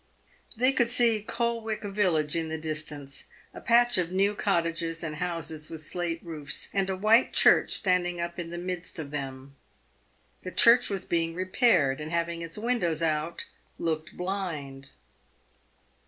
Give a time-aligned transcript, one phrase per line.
[0.57, 5.69] They could see Colwick village in the distance— a patch of new cottages and houses
[5.69, 9.11] with slate roofs, and a w r hite church standing up in the midst of
[9.11, 9.55] them.
[10.41, 13.45] The church was being repaired, and having its windows out,
[13.77, 14.89] looked blind.